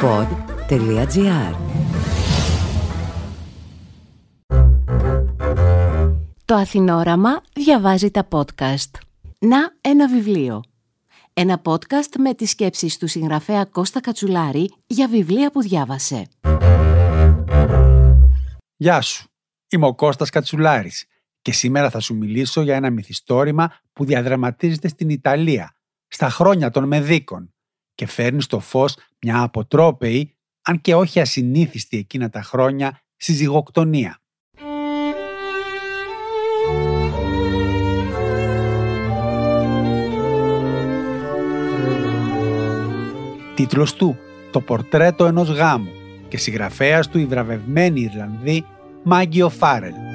pod.gr 0.00 1.54
Το 6.44 6.54
Αθηνόραμα 6.54 7.42
διαβάζει 7.52 8.10
τα 8.10 8.28
podcast. 8.30 8.90
Να 9.38 9.58
ένα 9.80 10.08
βιβλίο. 10.08 10.62
Ένα 11.32 11.62
podcast 11.64 12.16
με 12.18 12.34
τις 12.34 12.50
σκέψεις 12.50 12.98
του 12.98 13.06
συγγραφέα 13.06 13.64
Κώστα 13.64 14.00
Κατσουλάρη 14.00 14.72
για 14.86 15.08
βιβλία 15.08 15.50
που 15.50 15.62
διάβασε. 15.62 16.26
Γεια 18.76 19.00
σου, 19.00 19.28
είμαι 19.68 19.86
ο 19.86 19.94
Κώστας 19.94 20.30
Κατσουλάρης 20.30 21.06
και 21.42 21.52
σήμερα 21.52 21.90
θα 21.90 22.00
σου 22.00 22.14
μιλήσω 22.14 22.62
για 22.62 22.76
ένα 22.76 22.90
μυθιστόρημα 22.90 23.72
που 23.92 24.04
διαδραματίζεται 24.04 24.88
στην 24.88 25.08
Ιταλία, 25.08 25.76
στα 26.08 26.30
χρόνια 26.30 26.70
των 26.70 26.84
Μεδίκων 26.84 27.54
και 27.94 28.06
φέρνει 28.06 28.42
στο 28.42 28.60
φως 28.60 28.96
μια 29.22 29.42
αποτρόπαιη, 29.42 30.36
αν 30.62 30.80
και 30.80 30.94
όχι 30.94 31.20
ασυνήθιστη 31.20 31.98
εκείνα 31.98 32.28
τα 32.30 32.42
χρόνια, 32.42 33.00
συζυγοκτονία. 33.16 34.20
Τίτλος 43.54 43.94
του 43.94 44.16
«Το 44.52 44.60
πορτρέτο 44.60 45.26
ενός 45.26 45.48
γάμου» 45.48 45.90
και 46.28 46.36
συγγραφέας 46.36 47.08
του 47.08 47.18
η 47.18 47.26
βραβευμένη 47.26 48.00
Ιρλανδή 48.00 48.64
Μάγκιο 49.02 49.48
Φάρελ. 49.48 50.07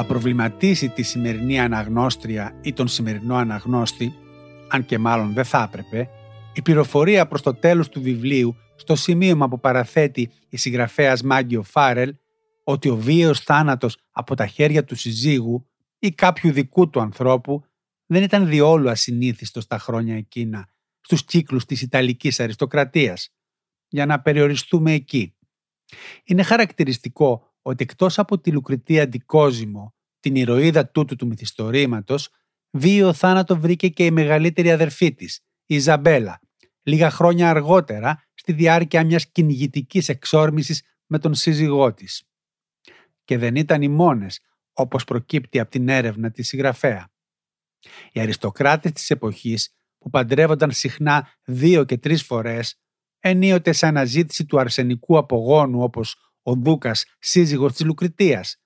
Θα 0.00 0.06
προβληματίσει 0.06 0.88
τη 0.88 1.02
σημερινή 1.02 1.60
αναγνώστρια 1.60 2.58
ή 2.62 2.72
τον 2.72 2.88
σημερινό 2.88 3.34
αναγνώστη, 3.36 4.14
αν 4.68 4.84
και 4.84 4.98
μάλλον 4.98 5.32
δεν 5.32 5.44
θα 5.44 5.68
έπρεπε, 5.68 6.08
η 6.52 6.62
πληροφορία 6.62 7.26
προς 7.26 7.42
το 7.42 7.54
τέλος 7.54 7.88
του 7.88 8.02
βιβλίου, 8.02 8.56
στο 8.76 8.96
σημείωμα 8.96 9.48
που 9.48 9.60
παραθέτει 9.60 10.30
η 10.48 10.56
συγγραφέας 10.56 11.22
Μάγκιο 11.22 11.62
Φάρελ, 11.62 12.14
ότι 12.64 12.88
ο 12.88 12.96
βίαιος 12.96 13.40
θάνατος 13.40 13.96
από 14.10 14.34
τα 14.34 14.46
χέρια 14.46 14.84
του 14.84 14.94
συζύγου 14.94 15.66
ή 15.98 16.10
κάποιου 16.10 16.52
δικού 16.52 16.90
του 16.90 17.00
ανθρώπου 17.00 17.64
δεν 18.06 18.22
ήταν 18.22 18.48
διόλου 18.48 18.90
ασυνήθιστος 18.90 19.64
στα 19.64 19.78
χρόνια 19.78 20.16
εκείνα, 20.16 20.68
στους 21.00 21.24
κύκλους 21.24 21.64
της 21.64 21.82
Ιταλικής 21.82 22.40
αριστοκρατίας, 22.40 23.30
για 23.88 24.06
να 24.06 24.20
περιοριστούμε 24.20 24.92
εκεί. 24.92 25.34
Είναι 26.24 26.42
χαρακτηριστικό 26.42 27.47
ότι 27.68 27.82
εκτός 27.82 28.18
από 28.18 28.38
τη 28.38 28.52
Λουκριτή 28.52 29.00
Αντικόζημο, 29.00 29.94
την 30.20 30.36
ηρωίδα 30.36 30.88
τούτου 30.88 31.16
του 31.16 31.26
μυθιστορήματος, 31.26 32.30
βίαιο 32.70 33.12
θάνατο 33.12 33.58
βρήκε 33.58 33.88
και 33.88 34.04
η 34.04 34.10
μεγαλύτερη 34.10 34.70
αδερφή 34.70 35.14
της, 35.14 35.40
η 35.66 35.74
Ιζαμπέλα, 35.74 36.40
λίγα 36.82 37.10
χρόνια 37.10 37.50
αργότερα 37.50 38.28
στη 38.34 38.52
διάρκεια 38.52 39.04
μιας 39.04 39.30
κυνηγητικής 39.30 40.08
εξόρμησης 40.08 40.82
με 41.06 41.18
τον 41.18 41.34
σύζυγό 41.34 41.94
της. 41.94 42.22
Και 43.24 43.38
δεν 43.38 43.56
ήταν 43.56 43.82
οι 43.82 43.88
μόνες, 43.88 44.40
όπως 44.72 45.04
προκύπτει 45.04 45.60
από 45.60 45.70
την 45.70 45.88
έρευνα 45.88 46.30
της 46.30 46.48
συγγραφέα. 46.48 47.10
Οι 48.12 48.20
αριστοκράτες 48.20 48.92
της 48.92 49.10
εποχής, 49.10 49.74
που 49.98 50.10
παντρεύονταν 50.10 50.70
συχνά 50.70 51.28
δύο 51.44 51.84
και 51.84 51.98
τρεις 51.98 52.22
φορές, 52.22 52.80
ενίοτε 53.18 53.72
σε 53.72 53.86
αναζήτηση 53.86 54.46
του 54.46 54.60
αρσενικού 54.60 55.18
απογόνου 55.18 55.82
όπως 55.82 56.27
ο 56.48 56.54
Δούκας, 56.54 57.04
σύζυγος 57.18 57.72
της 57.72 57.84
Λουκριτίας. 57.84 58.56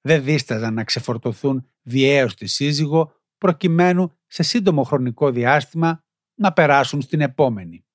Δεν 0.00 0.24
δίσταζαν 0.24 0.74
να 0.74 0.84
ξεφορτωθούν 0.84 1.70
βιαίως 1.82 2.34
τη 2.34 2.46
σύζυγο 2.46 3.12
προκειμένου 3.38 4.18
σε 4.26 4.42
σύντομο 4.42 4.82
χρονικό 4.82 5.30
διάστημα 5.30 6.04
να 6.34 6.52
περάσουν 6.52 7.00
στην 7.00 7.20
επόμενη. 7.20 7.86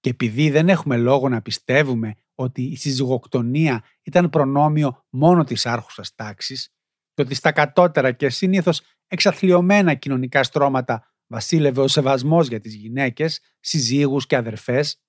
Και 0.00 0.10
επειδή 0.10 0.50
δεν 0.50 0.68
έχουμε 0.68 0.96
λόγο 0.96 1.28
να 1.28 1.42
πιστεύουμε 1.42 2.14
ότι 2.34 2.62
η 2.62 2.76
συζυγοκτονία 2.76 3.84
ήταν 4.02 4.30
προνόμιο 4.30 5.04
μόνο 5.08 5.44
της 5.44 5.66
άρχουσας 5.66 6.14
τάξης 6.14 6.72
και 7.14 7.22
ότι 7.22 7.34
στα 7.34 7.52
κατώτερα 7.52 8.12
και 8.12 8.28
συνήθως 8.28 8.82
εξαθλειωμένα 9.06 9.94
κοινωνικά 9.94 10.42
στρώματα 10.42 11.14
βασίλευε 11.26 11.80
ο 11.80 11.88
σεβασμός 11.88 12.48
για 12.48 12.60
τις 12.60 12.74
γυναίκες, 12.74 13.40
συζύγους 13.60 14.26
και 14.26 14.36
αδερφές, 14.36 15.02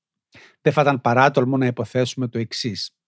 δεν 0.61 0.73
θα 0.73 0.81
ήταν 0.81 1.01
παράτολμο 1.01 1.57
να 1.57 1.65
υποθέσουμε 1.65 2.27
το 2.27 2.39
εξής. 2.39 2.98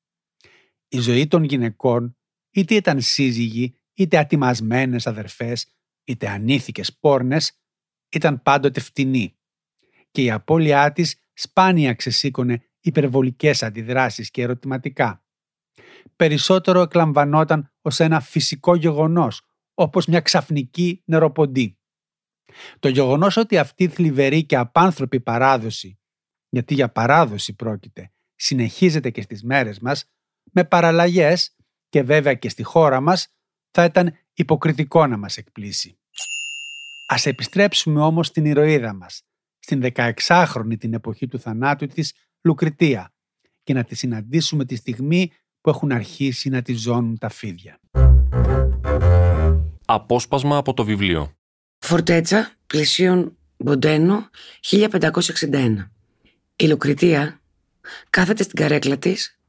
Η 0.93 0.99
ζωή 0.99 1.27
των 1.27 1.43
γυναικών, 1.43 2.17
είτε 2.51 2.75
ήταν 2.75 3.01
σύζυγοι, 3.01 3.75
είτε 3.93 4.17
ατιμασμένες 4.17 5.07
αδερφές, 5.07 5.67
είτε 6.03 6.29
ανήθικες 6.29 6.97
πόρνες, 6.99 7.59
ήταν 8.11 8.41
πάντοτε 8.41 8.79
φτηνή 8.79 9.35
και 10.11 10.23
η 10.23 10.31
απώλειά 10.31 10.91
της 10.91 11.21
σπάνια 11.33 11.93
ξεσήκωνε 11.93 12.63
υπερβολικές 12.79 13.63
αντιδράσεις 13.63 14.31
και 14.31 14.41
ερωτηματικά. 14.41 15.23
Περισσότερο 16.15 16.81
εκλαμβανόταν 16.81 17.71
ως 17.81 17.99
ένα 17.99 18.19
φυσικό 18.19 18.75
γεγονός, 18.75 19.41
όπως 19.73 20.05
μια 20.05 20.19
ξαφνική 20.19 21.01
νεροποντή. 21.05 21.79
Το 22.79 22.89
γεγονός 22.89 23.37
ότι 23.37 23.57
αυτή 23.57 23.83
η 23.83 23.87
θλιβερή 23.87 24.45
και 24.45 24.55
απάνθρωπη 24.55 25.19
παράδοση, 25.19 25.99
γιατί 26.49 26.73
για 26.73 26.91
παράδοση 26.91 27.55
πρόκειται, 27.55 28.11
συνεχίζεται 28.35 29.09
και 29.09 29.21
στις 29.21 29.43
μέρες 29.43 29.79
μας, 29.79 30.05
με 30.51 30.63
παραλλαγές 30.63 31.55
και 31.89 32.03
βέβαια 32.03 32.33
και 32.33 32.49
στη 32.49 32.63
χώρα 32.63 33.01
μας, 33.01 33.27
θα 33.71 33.83
ήταν 33.83 34.13
υποκριτικό 34.33 35.07
να 35.07 35.17
μας 35.17 35.37
εκπλήσει. 35.37 35.97
Ας 37.07 37.25
επιστρέψουμε 37.25 38.01
όμως 38.01 38.27
στην 38.27 38.45
ηρωίδα 38.45 38.93
μας, 38.93 39.23
στην 39.59 39.81
16χρονη 39.83 40.77
την 40.79 40.93
εποχή 40.93 41.27
του 41.27 41.39
θανάτου 41.39 41.87
της 41.87 42.13
Λουκριτία 42.41 43.13
και 43.63 43.73
να 43.73 43.83
τη 43.83 43.95
συναντήσουμε 43.95 44.65
τη 44.65 44.75
στιγμή 44.75 45.31
που 45.61 45.69
έχουν 45.69 45.91
αρχίσει 45.91 46.49
να 46.49 46.61
τη 46.61 46.73
ζώνουν 46.73 47.17
τα 47.17 47.29
φίδια. 47.29 47.79
Απόσπασμα 49.85 50.57
από 50.57 50.73
το 50.73 50.83
βιβλίο. 50.83 51.35
Φορτέτσα, 51.77 52.51
πλαισίων 52.67 53.37
Μποντένο, 53.57 54.29
1561. 54.69 55.91
Η 56.55 56.67
Λουκριτία 56.67 57.41
κάθεται 58.09 58.43
στην 58.43 58.55
καρέκλα 58.55 58.97
της, 58.97 59.40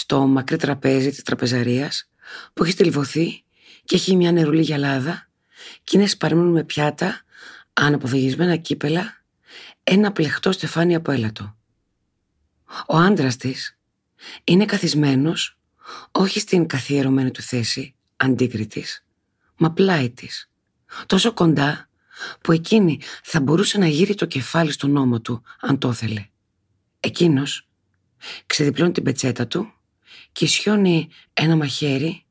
στο 0.00 0.26
μακρύ 0.26 0.56
τραπέζι 0.56 1.10
της 1.10 1.22
τραπεζαρίας, 1.22 2.10
που 2.52 2.62
έχει 2.62 2.72
στελβωθεί 2.72 3.44
και 3.84 3.94
έχει 3.94 4.16
μια 4.16 4.32
νερουλή 4.32 4.62
γυαλάδα 4.62 5.28
και 5.84 5.96
είναι 5.96 6.06
σπαρμένου 6.06 6.52
με 6.52 6.64
πιάτα, 6.64 7.22
αναποφυγισμένα 7.72 8.56
κύπελα 8.56 9.24
ένα 9.84 10.12
πλεχτό 10.12 10.52
στεφάνι 10.52 10.94
από 10.94 11.12
έλατο. 11.12 11.56
Ο 12.86 12.96
άντρας 12.96 13.36
της 13.36 13.78
είναι 14.44 14.64
καθισμένος 14.64 15.58
όχι 16.10 16.40
στην 16.40 16.66
καθιερωμένη 16.66 17.30
του 17.30 17.42
θέση, 17.42 17.94
αντίκριτης, 18.16 19.06
μα 19.56 19.72
πλάι 19.72 20.10
της, 20.10 20.50
τόσο 21.06 21.32
κοντά 21.32 21.88
που 22.40 22.52
εκείνη 22.52 23.00
θα 23.22 23.40
μπορούσε 23.40 23.78
να 23.78 23.86
γύρει 23.86 24.14
το 24.14 24.26
κεφάλι 24.26 24.72
στον 24.72 24.96
ώμο 24.96 25.20
του 25.20 25.42
αν 25.60 25.78
το 25.78 25.88
ήθελε. 25.88 26.26
Εκείνος 27.00 27.68
ξεδιπλώνει 28.46 28.92
την 28.92 29.02
πετσέτα 29.02 29.46
του 29.46 29.74
και 30.32 30.46
σιώνει 30.46 31.08
ένα 31.32 31.56
μαχαίρι 31.56 32.24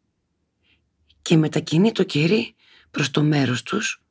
και 1.22 1.38
μετακινεί 1.38 1.92
το 1.92 2.04
κερί 2.04 2.56
προς 2.92 3.12
το 3.12 3.24
μέρος 3.24 3.64
τους 3.64 4.02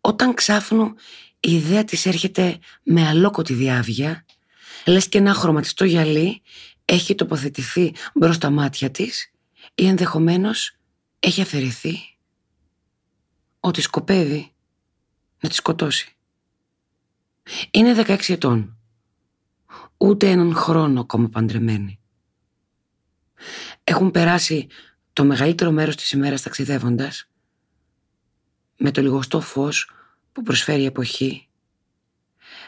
όταν 0.00 0.34
ξάφνου 0.34 0.94
η 1.40 1.52
ιδέα 1.52 1.84
της 1.84 2.06
έρχεται 2.06 2.58
με 2.82 3.06
αλόκοτη 3.06 3.54
διάβια, 3.54 4.24
λες 4.86 5.08
και 5.08 5.18
ένα 5.18 5.34
χρωματιστό 5.34 5.84
γυαλί 5.84 6.42
έχει 6.84 7.14
τοποθετηθεί 7.14 7.92
μπρος 8.14 8.34
στα 8.34 8.50
μάτια 8.50 8.90
της 8.90 9.32
ή 9.74 9.86
ενδεχομένως 9.86 10.76
έχει 11.18 11.40
αφαιρεθεί 11.40 11.94
ότι 13.60 13.80
σκοπεύει 13.80 14.52
να 15.40 15.48
τη 15.48 15.54
σκοτώσει. 15.54 16.16
Είναι 17.70 18.04
16 18.06 18.28
ετών. 18.28 18.76
Ούτε 19.96 20.30
έναν 20.30 20.54
χρόνο 20.54 21.00
ακόμα 21.00 21.28
παντρεμένη. 21.28 21.99
Έχουν 23.84 24.10
περάσει 24.10 24.66
το 25.12 25.24
μεγαλύτερο 25.24 25.70
μέρος 25.70 25.96
της 25.96 26.10
ημέρας 26.10 26.42
ταξιδεύοντας 26.42 27.28
με 28.76 28.90
το 28.90 29.02
λιγοστό 29.02 29.40
φως 29.40 29.90
που 30.32 30.42
προσφέρει 30.42 30.82
η 30.82 30.84
εποχή, 30.84 31.48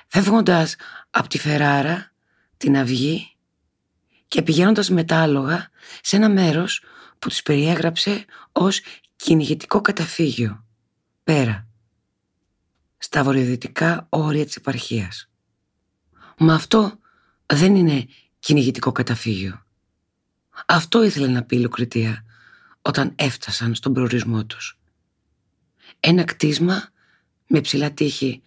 φεύγοντας 0.07 0.77
από 1.11 1.29
τη 1.29 1.39
Φεράρα, 1.39 2.13
την 2.57 2.77
Αυγή 2.77 3.37
και 4.29 4.43
πηγαίνοντας 4.43 4.91
μετάλογα 4.91 5.71
σε 6.03 6.17
ένα 6.17 6.29
μέρος 6.29 6.83
που 7.19 7.29
τους 7.29 7.43
περιέγραψε 7.43 8.25
ως 8.53 8.81
κυνηγητικό 9.17 9.81
καταφύγιο, 9.81 10.65
πέρα, 11.25 11.67
στα 12.99 13.23
βορειοδυτικά 13.23 14.07
όρια 14.09 14.45
της 14.45 14.57
επαρχίας. 14.57 15.31
Μα 16.39 16.55
αυτό 16.55 16.99
δεν 17.47 17.75
είναι 17.75 18.07
κυνηγητικό 18.39 18.93
καταφύγιο. 18.93 19.67
Αυτό 20.67 21.03
ήθελε 21.03 21.27
να 21.27 21.43
πει 21.43 21.57
η 21.57 21.61
Λουκριτία 21.61 22.25
όταν 22.83 23.13
έφτασαν 23.17 23.75
στον 23.75 23.93
προορισμό 23.93 24.45
τους. 24.47 24.79
Ένα 26.01 26.25
κτίσμα 26.25 26.89
με 27.47 27.61
ψηλά 27.61 27.93
τείχη 27.93 28.43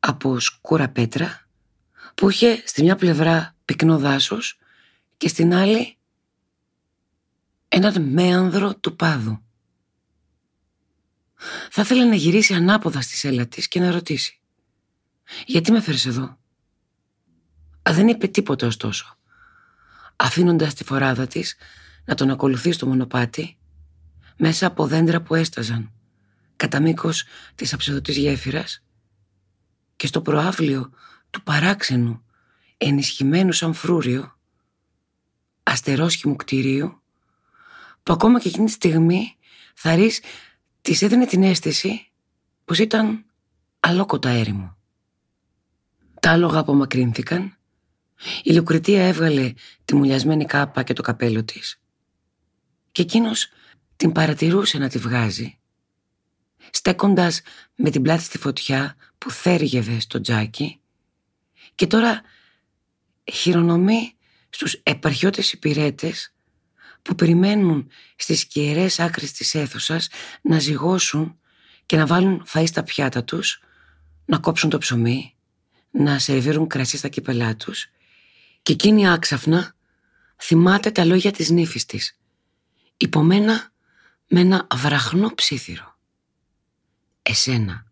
από 0.00 0.40
σκούρα 0.40 0.88
πέτρα 0.88 1.46
που 2.14 2.30
είχε 2.30 2.62
στη 2.66 2.82
μια 2.82 2.96
πλευρά 2.96 3.56
πυκνό 3.64 3.98
δάσος 3.98 4.58
και 5.16 5.28
στην 5.28 5.54
άλλη 5.54 5.98
έναν 7.68 8.02
μέανδρο 8.02 8.74
του 8.74 8.96
πάδου. 8.96 9.42
Θα 11.70 11.82
ήθελε 11.82 12.04
να 12.04 12.14
γυρίσει 12.14 12.54
ανάποδα 12.54 13.00
στη 13.00 13.16
σέλα 13.16 13.46
της 13.46 13.68
και 13.68 13.80
να 13.80 13.90
ρωτήσει 13.90 14.40
«Γιατί 15.46 15.72
με 15.72 15.80
φέρεις 15.80 16.06
εδώ» 16.06 16.38
δεν 17.82 18.08
είπε 18.08 18.26
τίποτα 18.26 18.66
ωστόσο. 18.66 19.18
Αφήνοντας 20.22 20.74
τη 20.74 20.84
φοράδα 20.84 21.26
της 21.26 21.56
να 22.04 22.14
τον 22.14 22.30
ακολουθεί 22.30 22.72
στο 22.72 22.86
μονοπάτι 22.86 23.56
μέσα 24.36 24.66
από 24.66 24.86
δέντρα 24.86 25.20
που 25.20 25.34
έσταζαν 25.34 25.92
κατά 26.56 26.80
μήκος 26.80 27.24
της 27.54 27.72
αψιδωτής 27.72 28.16
γέφυρας 28.16 28.82
και 29.96 30.06
στο 30.06 30.20
προάβλιο 30.20 30.90
του 31.30 31.42
παράξενου 31.42 32.24
ενισχυμένου 32.76 33.52
σαν 33.52 33.74
φρούριο 33.74 34.36
αστερόσχημου 35.62 36.36
κτηρίου 36.36 37.00
που 38.02 38.12
ακόμα 38.12 38.40
και 38.40 38.48
εκείνη 38.48 38.66
τη 38.66 38.72
στιγμή 38.72 39.36
Θαρής 39.74 40.20
της 40.80 41.02
έδινε 41.02 41.26
την 41.26 41.42
αίσθηση 41.42 42.10
πως 42.64 42.78
ήταν 42.78 43.24
αλόκοτα 43.80 44.28
έρημο. 44.28 44.76
Τα 46.20 46.30
άλογα 46.30 46.58
απομακρύνθηκαν 46.58 47.54
η 48.42 48.52
Λουκριτία 48.52 49.06
έβγαλε 49.06 49.52
τη 49.84 49.94
μουλιασμένη 49.94 50.44
κάπα 50.44 50.82
και 50.82 50.92
το 50.92 51.02
καπέλο 51.02 51.44
της. 51.44 51.80
Και 52.92 53.02
εκείνος 53.02 53.48
την 53.96 54.12
παρατηρούσε 54.12 54.78
να 54.78 54.88
τη 54.88 54.98
βγάζει 54.98 55.60
στέκοντας 56.70 57.40
με 57.74 57.90
την 57.90 58.02
πλάτη 58.02 58.22
στη 58.22 58.38
φωτιά 58.38 58.96
που 59.18 59.30
θέργευε 59.30 60.00
στο 60.00 60.20
τζάκι 60.20 60.80
και 61.74 61.86
τώρα 61.86 62.22
χειρονομεί 63.32 64.12
στους 64.50 64.80
επαρχιώτες 64.82 65.52
υπηρέτες 65.52 66.34
που 67.02 67.14
περιμένουν 67.14 67.90
στις 68.16 68.44
κερές 68.44 69.00
άκρες 69.00 69.32
της 69.32 69.54
αίθουσας 69.54 70.08
να 70.42 70.58
ζυγώσουν 70.58 71.38
και 71.86 71.96
να 71.96 72.06
βάλουν 72.06 72.46
φαΐ 72.52 72.64
στα 72.66 72.82
πιάτα 72.82 73.24
τους, 73.24 73.62
να 74.24 74.38
κόψουν 74.38 74.70
το 74.70 74.78
ψωμί, 74.78 75.34
να 75.90 76.18
σερβίρουν 76.18 76.66
κρασί 76.66 76.96
στα 76.96 77.08
κύπελά 77.08 77.56
τους 77.56 77.90
και 78.62 78.72
εκείνη 78.72 79.08
άξαφνα 79.08 79.74
θυμάται 80.36 80.90
τα 80.90 81.04
λόγια 81.04 81.30
της 81.30 81.50
νύφης 81.50 81.86
της, 81.86 82.18
υπομένα 82.96 83.72
με 84.28 84.40
ένα 84.40 84.66
βραχνό 84.74 85.34
ψήθυρο. 85.34 85.98
Εσένα 87.22 87.86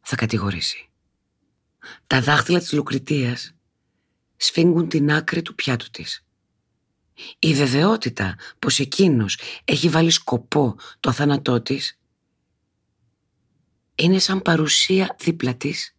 θα 0.00 0.16
κατηγορήσει. 0.16 0.88
Τα 2.06 2.20
δάχτυλα 2.20 2.58
της 2.58 2.72
Λουκριτίας 2.72 3.54
σφίγγουν 4.36 4.88
την 4.88 5.12
άκρη 5.12 5.42
του 5.42 5.54
πιάτου 5.54 5.90
της. 5.90 6.24
Η 7.38 7.54
βεβαιότητα 7.54 8.36
πως 8.58 8.78
εκείνος 8.78 9.38
έχει 9.64 9.88
βάλει 9.88 10.10
σκοπό 10.10 10.76
το 11.00 11.12
θάνατό 11.12 11.60
της 11.60 11.98
είναι 13.94 14.18
σαν 14.18 14.42
παρουσία 14.42 15.16
δίπλα 15.18 15.54
της, 15.54 15.96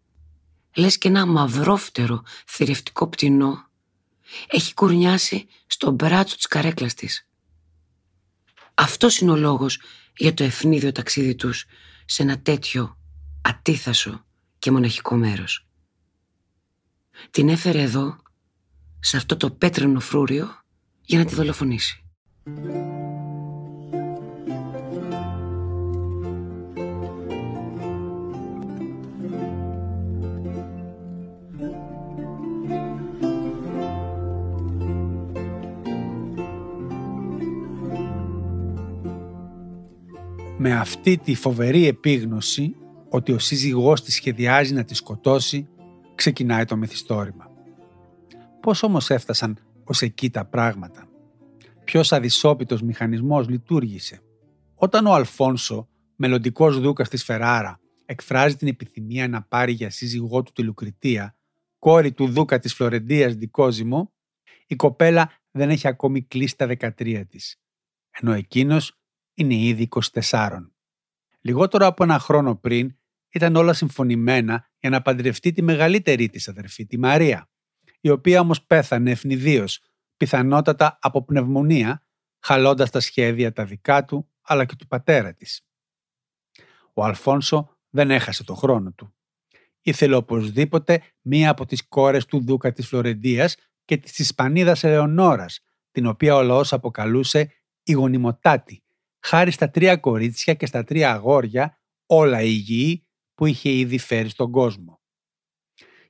λες 0.76 0.98
και 0.98 1.08
ένα 1.08 1.26
μαυρόφτερο 1.26 2.24
θηρευτικό 2.48 3.08
πτηνό 3.08 3.69
έχει 4.48 4.74
κουρνιάσει 4.74 5.48
στο 5.68 5.92
μπράτσο 5.92 6.36
της 6.36 6.48
καρέκλας 6.48 6.94
της. 6.94 7.28
Αυτός 8.74 9.18
είναι 9.18 9.32
ο 9.32 9.36
λόγος 9.36 9.82
για 10.18 10.34
το 10.34 10.44
ευνίδιο 10.44 10.92
ταξίδι 10.92 11.36
τους 11.36 11.66
σε 12.06 12.24
ένα 12.24 12.42
τέτοιο 12.42 12.98
ατίθασο 13.42 14.26
και 14.60 14.72
μοναχικό 14.72 15.16
μέρος. 15.16 15.68
Την 17.32 17.50
έφερε 17.50 17.82
εδώ, 17.82 18.22
σε 19.00 19.18
αυτό 19.18 19.38
το 19.38 19.52
πέτρινο 19.52 20.00
φρούριο, 20.00 20.64
για 21.02 21.20
να 21.20 21.26
τη 21.26 21.36
δολοφονήσει. 21.36 22.04
Με 40.62 40.74
αυτή 40.74 41.18
τη 41.18 41.36
φοβερή 41.36 41.88
επίγνωση 41.88 42.76
ότι 43.10 43.32
ο 43.32 43.40
σύζυγός 43.40 44.04
της 44.04 44.14
σχεδιάζει 44.14 44.74
να 44.74 44.84
τη 44.84 44.96
σκοτώσει, 44.96 45.68
ξεκινάει 46.16 46.66
το 46.66 46.78
μυθιστόρημα. 46.78 47.52
Πώς 48.62 48.84
όμως 48.84 49.10
έφτασαν 49.10 49.58
ως 49.84 50.02
εκεί 50.02 50.30
τα 50.30 50.46
πράγματα; 50.46 51.08
Ποιος 51.84 52.12
αδυσόπιτος 52.12 52.82
μηχανισμός 52.82 53.50
λειτουργήσε; 53.50 54.22
Όταν 54.76 55.06
ο 55.06 55.14
Αλφόνσο, 55.14 55.88
μελλοντικός 56.16 56.80
δούκας 56.80 57.10
της 57.10 57.24
Φεράρα, 57.24 57.80
εκφράζει 58.06 58.56
την 58.56 58.68
επιθυμία 58.68 59.28
να 59.28 59.42
πάρει 59.42 59.72
για 59.72 59.90
σύζυγό 59.90 60.44
του 60.44 60.52
τη 60.52 60.64
Λουκριτία, 60.64 61.36
κόρη 61.80 62.12
του 62.12 62.28
δούκα 62.28 62.60
της 62.60 62.74
Φλωρεντίας 62.74 63.36
Δικόζημο, 63.36 64.14
η 64.68 64.76
κοπέλα 64.76 65.32
δεν 65.52 65.70
έχει 65.70 65.88
ακόμη 65.88 66.22
κλείσει 66.22 66.58
τα 66.58 66.68
13 66.80 67.24
της, 67.30 67.60
ενώ 68.10 68.34
εκείνος 68.34 68.99
είναι 69.40 69.54
ήδη 69.54 69.88
24. 70.22 70.50
Λιγότερο 71.42 71.86
από 71.86 72.04
ένα 72.04 72.20
χρόνο 72.20 72.56
πριν 72.56 72.98
ήταν 73.30 73.56
όλα 73.56 73.74
συμφωνημένα 73.74 74.70
για 74.80 74.90
να 74.90 75.02
παντρευτεί 75.02 75.52
τη 75.52 75.62
μεγαλύτερη 75.62 76.30
της 76.30 76.48
αδερφή, 76.48 76.86
τη 76.86 76.98
Μαρία, 76.98 77.50
η 78.02 78.10
οποία 78.10 78.40
όμως 78.40 78.64
πέθανε 78.64 79.12
ευνηδίως, 79.12 79.82
πιθανότατα 80.18 80.98
από 81.02 81.24
πνευμονία, 81.24 82.06
χαλώντας 82.40 82.90
τα 82.90 83.00
σχέδια 83.00 83.54
τα 83.54 83.66
δικά 83.66 84.06
του 84.06 84.30
αλλά 84.42 84.66
και 84.66 84.76
του 84.76 84.88
πατέρα 84.88 85.34
της. 85.34 85.62
Ο 86.94 87.04
Αλφόνσο 87.04 87.78
δεν 87.90 88.12
έχασε 88.12 88.44
το 88.44 88.56
χρόνο 88.56 88.92
του. 88.92 89.14
Ήθελε 89.82 90.16
οπωσδήποτε 90.16 91.02
μία 91.22 91.50
από 91.50 91.66
τις 91.66 91.88
κόρες 91.88 92.26
του 92.26 92.44
Δούκα 92.46 92.72
της 92.72 92.88
Φλωρεντίας 92.88 93.56
και 93.86 93.98
της 93.98 94.20
Ισπανίδας 94.20 94.84
Ελεονόρας, 94.84 95.60
την 95.92 96.06
οποία 96.06 96.36
ο 96.36 96.42
λαός 96.42 96.74
αποκαλούσε 96.74 97.54
η 97.84 97.92
γονιμοτάτη, 97.92 98.84
χάρη 99.20 99.52
στα 99.52 99.70
τρία 99.70 99.98
κορίτσια 99.98 100.54
και 100.54 100.66
στα 100.66 100.84
τρία 100.84 101.12
αγόρια, 101.12 101.82
όλα 102.06 102.42
υγιή 102.42 103.08
που 103.34 103.46
είχε 103.46 103.70
ήδη 103.70 103.98
φέρει 103.98 104.30
στον 104.30 104.52
κόσμο. 104.52 105.02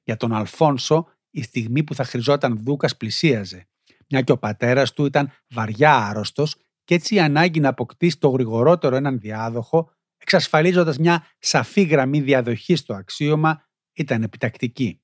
Για 0.04 0.18
τον 0.18 0.34
Αλφόνσο 0.34 1.08
η 1.32 1.42
στιγμή 1.42 1.84
που 1.84 1.96
θα 1.96 2.04
χρειζόταν 2.04 2.58
δούκας 2.64 2.98
πλησίαζε, 2.98 3.68
μια 4.10 4.22
και 4.22 4.32
ο 4.32 4.38
πατέρας 4.38 4.94
του 4.94 5.06
ήταν 5.06 5.32
βαριά 5.50 5.96
άρρωστος 5.96 6.56
και 6.84 6.96
έτσι 6.96 7.16
η 7.16 7.20
ανάγκη 7.20 7.60
να 7.60 7.70
αποκτήσει 7.70 8.18
το 8.18 8.30
γρηγορότερο 8.30 8.96
έναν 8.96 9.20
διάδοχο, 9.20 9.92
εξασφαλίζοντας 10.18 10.98
μια 10.98 11.28
σαφή 11.40 11.82
γραμμή 11.82 12.22
διαδοχής 12.22 12.80
στο 12.80 12.94
αξίωμα, 12.94 13.68
ήταν 13.94 14.24
επιτακτική. 14.24 15.02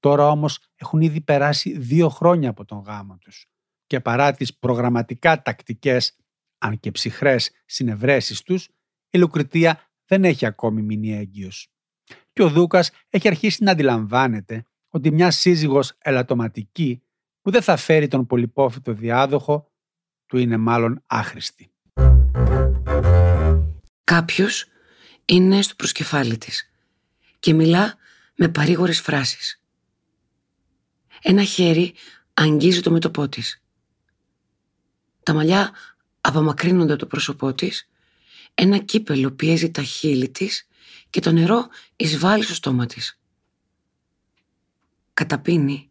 Τώρα 0.00 0.28
όμως 0.28 0.58
έχουν 0.76 1.00
ήδη 1.00 1.20
περάσει 1.20 1.78
δύο 1.78 2.08
χρόνια 2.08 2.50
από 2.50 2.64
τον 2.64 2.78
γάμο 2.78 3.18
τους 3.18 3.46
και 3.86 4.00
παρά 4.00 4.32
τις 4.32 4.58
προγραμματικά 4.58 5.42
τακτικές 5.42 6.19
αν 6.60 6.80
και 6.80 6.90
ψυχρές 6.90 7.50
συνευρέσεις 7.66 8.42
τους, 8.42 8.68
η 9.10 9.18
Λουκριτία 9.18 9.90
δεν 10.06 10.24
έχει 10.24 10.46
ακόμη 10.46 10.82
μείνει 10.82 11.16
έγκυος. 11.16 11.68
Και 12.32 12.42
ο 12.42 12.48
Δούκας 12.48 12.90
έχει 13.08 13.28
αρχίσει 13.28 13.64
να 13.64 13.70
αντιλαμβάνεται 13.70 14.64
ότι 14.88 15.10
μια 15.10 15.30
σύζυγος 15.30 15.92
ελαττωματική 15.98 17.02
που 17.42 17.50
δεν 17.50 17.62
θα 17.62 17.76
φέρει 17.76 18.08
τον 18.08 18.26
πολυπόφητο 18.26 18.92
διάδοχο 18.92 19.70
του 20.26 20.38
είναι 20.38 20.56
μάλλον 20.56 21.02
άχρηστη. 21.06 21.70
Κάποιος 24.04 24.66
είναι 25.24 25.62
στο 25.62 25.74
προσκεφάλι 25.74 26.38
της 26.38 26.70
και 27.38 27.52
μιλά 27.54 27.94
με 28.36 28.48
παρήγορες 28.48 29.00
φράσεις. 29.00 29.62
Ένα 31.22 31.44
χέρι 31.44 31.94
αγγίζει 32.34 32.80
το 32.80 32.90
μέτωπό 32.90 33.28
της. 33.28 33.62
Τα 35.22 35.34
μαλλιά 35.34 35.70
απομακρύνονται 36.20 36.92
από 36.92 37.00
το 37.00 37.06
πρόσωπό 37.06 37.54
της, 37.54 37.88
ένα 38.54 38.78
κύπελο 38.78 39.30
πιέζει 39.30 39.70
τα 39.70 39.82
χείλη 39.82 40.28
της 40.28 40.68
και 41.10 41.20
το 41.20 41.32
νερό 41.32 41.68
εισβάλλει 41.96 42.42
στο 42.42 42.54
στόμα 42.54 42.86
της. 42.86 43.20
Καταπίνει 45.14 45.90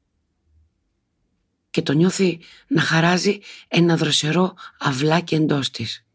και 1.70 1.82
το 1.82 1.94
νιώθει 1.94 2.40
να 2.68 2.82
χαράζει 2.82 3.40
ένα 3.68 3.98
δροσερό 3.98 4.56
αυλάκι 4.80 5.36
εντός 5.36 5.72
της. 5.72 6.06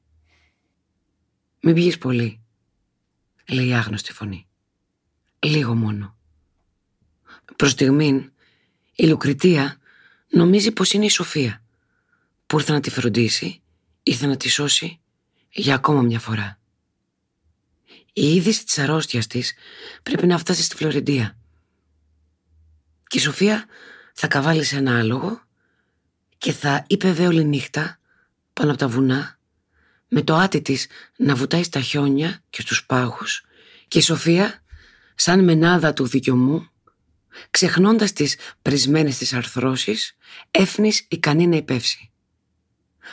«Μην 1.61 1.75
πιείς 1.75 1.99
πολύ», 1.99 2.45
λέει 3.49 3.67
η 3.67 3.75
άγνωστη 3.75 4.13
φωνή. 4.13 4.47
λίγο 5.39 5.75
μόνο. 5.75 6.17
Προς 7.57 7.71
στιγμήν, 7.71 8.33
η 8.95 9.07
Λουκριτία 9.07 9.79
νομίζει 10.29 10.73
πως 10.73 10.93
είναι 10.93 11.05
η 11.05 11.09
Σοφία 11.09 11.63
που 12.47 12.59
ήρθε 12.59 12.73
να 12.73 12.81
τη 12.81 12.91
φροντίσει, 12.91 13.63
ήρθε 14.05 14.27
να 14.27 14.37
τη 14.37 14.49
σώσει 14.49 15.01
για 15.51 15.75
ακόμα 15.75 16.03
μια 16.03 16.21
φορά. 16.21 16.59
Η 18.13 18.35
είδηση 18.35 18.65
της 18.65 18.79
αρρώστιας 18.79 19.27
της 19.27 19.55
πρέπει 20.03 20.27
να 20.27 20.39
φτάσει 20.39 20.63
στη 20.63 20.77
Φλωρεντία. 20.77 21.37
Και 23.07 23.19
η 23.19 23.21
Σοφία 23.21 23.67
θα 24.15 24.27
καβάλει 24.27 24.65
σε 24.65 24.77
ένα 24.77 24.99
άλογο 24.99 25.43
και 26.39 26.53
θα 26.53 26.85
είπε 26.87 27.09
όλη 27.09 27.45
νύχτα 27.45 27.99
πάνω 28.53 28.71
από 28.71 28.79
τα 28.79 28.89
βουνά 28.89 29.39
με 30.09 30.23
το 30.23 30.35
άτι 30.35 30.63
της 30.63 30.87
να 31.17 31.35
βουτάει 31.35 31.63
στα 31.63 31.81
χιόνια 31.81 32.43
και 32.51 32.61
στους 32.61 32.87
πάγους 32.87 33.45
και 33.89 33.99
η 33.99 34.03
Σοφία 34.03 34.63
σαν 35.15 35.45
μενάδα 35.45 35.93
του 35.93 36.07
δικαιωμού 36.07 36.69
ξεχνώντας 37.51 38.13
τις 38.13 38.37
πρισμένες 38.63 39.19
της 39.19 39.33
αρθρώσεις 39.33 40.17
έφνης 40.51 41.07
ικανή 41.09 41.47
να 41.47 41.57
υπεύσει. 41.57 42.11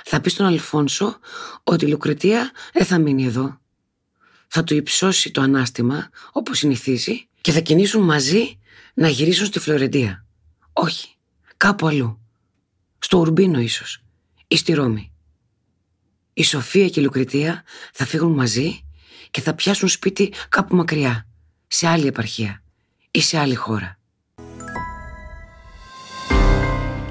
Θα 0.06 0.22
πεις 0.22 0.32
στον 0.32 0.46
Αλφόνσο 0.46 1.20
ότι 1.64 1.86
η 1.86 1.88
Λουκριτία 1.88 2.52
δεν 2.74 2.86
θα 2.86 2.98
μείνει 2.98 3.26
εδώ. 3.26 3.60
Θα 4.48 4.64
του 4.64 4.76
υψώσει 4.76 5.32
το 5.32 5.42
ανάστημα 5.42 6.10
όπως 6.32 6.58
συνηθίζει 6.58 7.28
και 7.42 7.52
θα 7.52 7.60
κινήσουν 7.60 8.04
μαζί 8.04 8.60
να 8.94 9.08
γυρίσουν 9.08 9.46
στη 9.46 9.60
Φλωρεντία. 9.60 10.26
Όχι, 10.74 11.16
κάπου 11.58 11.88
αλλού. 11.88 12.20
Στο 13.00 13.18
Ουρμπίνο 13.18 13.60
ίσως 13.60 14.04
ή 14.48 14.58
στη 14.58 14.74
Ρώμη. 14.74 15.12
Η 16.34 16.44
Σοφία 16.44 16.90
και 16.90 17.00
η 17.00 17.04
Λουκριτία 17.04 17.64
θα 17.94 18.06
φύγουν 18.06 18.32
μαζί 18.32 18.86
και 19.32 19.42
θα 19.42 19.54
πιάσουν 19.54 19.88
σπίτι 19.90 20.34
κάπου 20.50 20.76
μακριά, 20.76 21.28
σε 21.68 21.88
άλλη 21.88 22.08
επαρχία 22.08 22.64
ή 23.12 23.22
σε 23.22 23.38
άλλη 23.38 23.56
χώρα. 23.56 24.00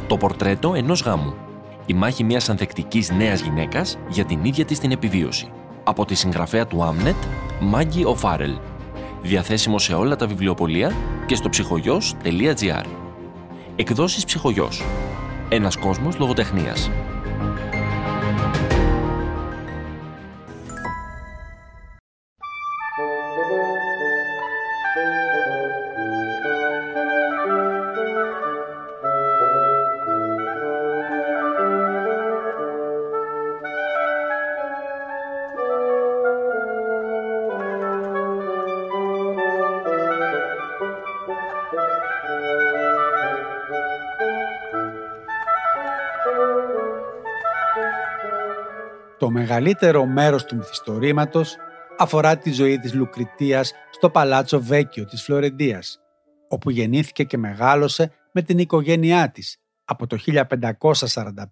Το 0.07 0.17
πορτρέτο 0.17 0.75
ενός 0.75 1.03
γάμου. 1.03 1.50
Η 1.91 1.95
μάχη 1.95 2.25
μιας 2.25 2.49
ανθεκτικής 2.49 3.11
νέας 3.11 3.41
γυναίκας 3.41 3.99
για 4.09 4.25
την 4.25 4.45
ίδια 4.45 4.65
της 4.65 4.79
την 4.79 4.91
επιβίωση. 4.91 5.51
Από 5.85 6.05
τη 6.05 6.15
συγγραφέα 6.15 6.67
του 6.67 6.85
Άμνετ, 6.85 7.15
Μάγκη 7.61 8.05
Οφάρελ. 8.05 8.59
Διαθέσιμο 9.23 9.79
σε 9.79 9.95
όλα 9.95 10.17
τα 10.17 10.27
βιβλιοπολία 10.27 10.93
και 11.27 11.35
στο 11.35 11.49
ψυχογιός.gr. 11.49 12.85
Εκδόσεις 13.77 14.25
Ψυχογιός. 14.25 14.83
Ένας 15.49 15.77
κόσμος 15.77 16.19
λογοτεχνίας. 16.19 16.91
Το 49.31 49.37
μεγαλύτερο 49.37 50.07
μέρος 50.07 50.45
του 50.45 50.57
μυθιστορήματος 50.57 51.57
αφορά 51.99 52.39
τη 52.39 52.53
ζωή 52.53 52.79
της 52.79 52.95
Λουκριτίας 52.95 53.73
στο 53.91 54.11
Παλάτσο 54.11 54.63
Βέκιο 54.63 55.05
της 55.05 55.23
Φλωρεντίας, 55.23 56.01
όπου 56.49 56.71
γεννήθηκε 56.71 57.25
και 57.25 57.37
μεγάλωσε 57.37 58.13
με 58.33 58.43
την 58.43 58.59
οικογένειά 58.59 59.31
της 59.31 59.61
από 59.85 60.07
το 60.07 60.19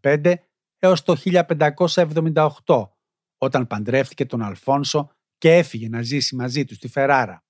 1545 0.02 0.34
έως 0.78 1.02
το 1.02 1.16
1578, 1.16 2.88
όταν 3.38 3.66
παντρεύτηκε 3.66 4.26
τον 4.26 4.42
Αλφόνσο 4.42 5.10
και 5.38 5.54
έφυγε 5.56 5.88
να 5.88 6.02
ζήσει 6.02 6.36
μαζί 6.36 6.64
του 6.64 6.74
στη 6.74 6.88
Φεράρα. 6.88 7.44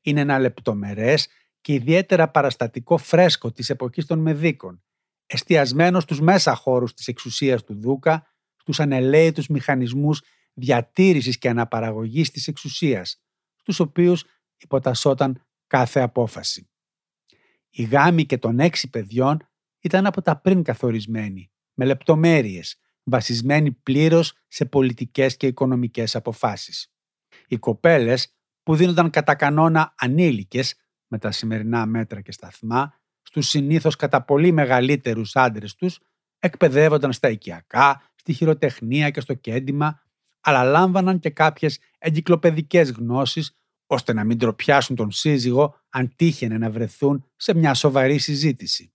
Είναι 0.00 0.20
ένα 0.20 0.38
λεπτομερές 0.38 1.28
και 1.60 1.72
ιδιαίτερα 1.72 2.28
παραστατικό 2.28 2.96
φρέσκο 2.96 3.52
της 3.52 3.70
εποχής 3.70 4.06
των 4.06 4.18
Μεδίκων, 4.18 4.82
εστιασμένος 5.26 6.02
στους 6.02 6.20
μέσα 6.20 6.54
χώρους 6.54 6.94
της 6.94 7.08
εξουσίας 7.08 7.64
του 7.64 7.80
Δούκα 7.80 8.26
τους 8.68 8.80
ανελαίητους 8.80 9.46
μηχανισμούς 9.48 10.22
διατήρησης 10.54 11.38
και 11.38 11.48
αναπαραγωγής 11.48 12.30
της 12.30 12.48
εξουσίας, 12.48 13.22
στους 13.56 13.80
οποίους 13.80 14.24
υποτασσόταν 14.56 15.46
κάθε 15.66 16.00
απόφαση. 16.00 16.70
Η 17.70 17.82
γάμη 17.82 18.26
και 18.26 18.38
των 18.38 18.60
έξι 18.60 18.90
παιδιών 18.90 19.48
ήταν 19.80 20.06
από 20.06 20.22
τα 20.22 20.40
πριν 20.40 20.62
καθορισμένοι, 20.62 21.50
με 21.74 21.84
λεπτομέρειες, 21.84 22.80
βασισμένοι 23.02 23.72
πλήρως 23.72 24.34
σε 24.48 24.64
πολιτικές 24.64 25.36
και 25.36 25.46
οικονομικές 25.46 26.16
αποφάσεις. 26.16 26.92
Οι 27.48 27.56
κοπέλες, 27.56 28.36
που 28.62 28.76
δίνονταν 28.76 29.10
κατά 29.10 29.34
κανόνα 29.34 29.94
ανήλικες 29.98 30.74
με 31.06 31.18
τα 31.18 31.30
σημερινά 31.30 31.86
μέτρα 31.86 32.20
και 32.20 32.32
σταθμά, 32.32 33.00
στους 33.22 33.48
συνήθως 33.48 33.96
κατά 33.96 34.24
πολύ 34.24 34.52
μεγαλύτερους 34.52 35.36
άντρες 35.36 35.74
τους, 35.74 35.98
εκπαιδεύονταν 36.38 37.12
στα 37.12 37.30
οικιακά, 37.30 38.10
στη 38.14 38.32
χειροτεχνία 38.32 39.10
και 39.10 39.20
στο 39.20 39.34
κέντημα, 39.34 40.02
αλλά 40.40 40.64
λάμβαναν 40.64 41.18
και 41.18 41.30
κάποιες 41.30 41.78
εγκυκλοπαιδικές 41.98 42.90
γνώσεις, 42.90 43.52
ώστε 43.86 44.12
να 44.12 44.24
μην 44.24 44.38
τροπιάσουν 44.38 44.96
τον 44.96 45.10
σύζυγο 45.10 45.74
αν 45.88 46.12
τύχαινε 46.16 46.58
να 46.58 46.70
βρεθούν 46.70 47.24
σε 47.36 47.54
μια 47.54 47.74
σοβαρή 47.74 48.18
συζήτηση. 48.18 48.92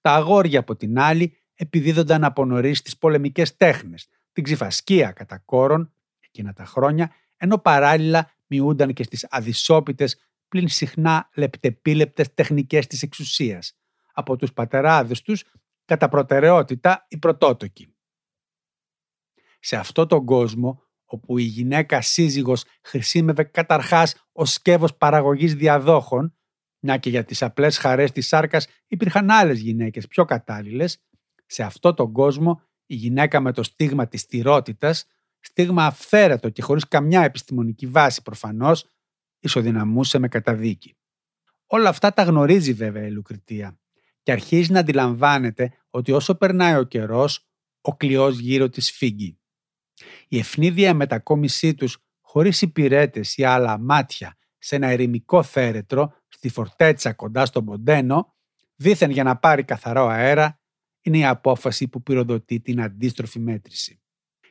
Τα 0.00 0.14
αγόρια 0.14 0.60
από 0.60 0.76
την 0.76 0.98
άλλη 0.98 1.36
επιδίδονταν 1.54 2.24
από 2.24 2.44
νωρίς 2.44 2.82
τις 2.82 2.98
πολεμικές 2.98 3.56
τέχνες, 3.56 4.08
την 4.32 4.44
ξυφασκία 4.44 5.12
κατά 5.12 5.38
κόρον 5.38 5.92
εκείνα 6.20 6.52
τα 6.52 6.64
χρόνια, 6.64 7.14
ενώ 7.36 7.58
παράλληλα 7.58 8.30
μειούνταν 8.46 8.92
και 8.92 9.02
στις 9.02 9.26
αδυσόπιτες 9.30 10.16
πλην 10.48 10.68
συχνά 10.68 11.28
λεπτεπίλεπτες 11.34 12.34
τεχνικές 12.34 12.86
της 12.86 13.02
εξουσίας, 13.02 13.76
από 14.12 14.36
τους 14.36 14.52
πατεράδες 14.52 15.22
τους 15.22 15.44
κατά 15.92 16.08
προτεραιότητα 16.08 17.06
οι 17.08 17.18
πρωτότοκοι 17.18 17.94
σε 19.62 19.76
αυτό 19.76 20.06
τον 20.06 20.24
κόσμο 20.24 20.82
όπου 21.04 21.38
η 21.38 21.42
γυναίκα 21.42 22.00
σύζυγος 22.00 22.64
χρησιμεύε 22.82 23.42
καταρχάς 23.42 24.26
ως 24.32 24.52
σκεύος 24.52 24.96
παραγωγής 24.96 25.54
διαδόχων, 25.54 26.36
μια 26.78 26.96
και 26.96 27.10
για 27.10 27.24
τις 27.24 27.42
απλές 27.42 27.78
χαρές 27.78 28.12
της 28.12 28.26
σάρκας 28.26 28.66
υπήρχαν 28.86 29.30
άλλες 29.30 29.60
γυναίκες 29.60 30.06
πιο 30.06 30.24
κατάλληλες, 30.24 31.02
σε 31.46 31.62
αυτό 31.62 31.94
τον 31.94 32.12
κόσμο 32.12 32.62
η 32.86 32.94
γυναίκα 32.94 33.40
με 33.40 33.52
το 33.52 33.62
στίγμα 33.62 34.08
της 34.08 34.26
τυρότητας, 34.26 35.06
στίγμα 35.40 35.86
αυθαίρετο 35.86 36.48
και 36.48 36.62
χωρίς 36.62 36.88
καμιά 36.88 37.22
επιστημονική 37.22 37.86
βάση 37.86 38.22
προφανώς, 38.22 38.86
ισοδυναμούσε 39.38 40.18
με 40.18 40.28
καταδίκη. 40.28 40.96
Όλα 41.66 41.88
αυτά 41.88 42.12
τα 42.12 42.22
γνωρίζει 42.22 42.72
βέβαια 42.72 43.06
η 43.06 43.10
Λουκριτία 43.10 43.78
και 44.22 44.32
αρχίζει 44.32 44.72
να 44.72 44.80
αντιλαμβάνεται 44.80 45.81
ότι 45.94 46.12
όσο 46.12 46.34
περνάει 46.34 46.76
ο 46.76 46.82
καιρός, 46.82 47.46
ο 47.80 47.96
κλειός 47.96 48.38
γύρω 48.38 48.68
της 48.68 48.90
φύγει. 48.90 49.38
Η 50.28 50.38
ευνίδια 50.38 50.94
μετακόμισή 50.94 51.74
τους 51.74 51.98
χωρίς 52.20 52.62
υπηρέτες 52.62 53.36
ή 53.36 53.44
άλλα 53.44 53.78
μάτια 53.78 54.36
σε 54.58 54.76
ένα 54.76 54.86
ερημικό 54.86 55.42
θέρετρο 55.42 56.14
στη 56.28 56.48
φορτέτσα 56.48 57.12
κοντά 57.12 57.46
στον 57.46 57.64
Ποντένο, 57.64 58.34
δήθεν 58.76 59.10
για 59.10 59.22
να 59.22 59.36
πάρει 59.36 59.64
καθαρό 59.64 60.06
αέρα, 60.06 60.60
είναι 61.02 61.18
η 61.18 61.24
απόφαση 61.24 61.88
που 61.88 62.02
πυροδοτεί 62.02 62.60
την 62.60 62.80
αντίστροφη 62.80 63.38
μέτρηση. 63.38 64.02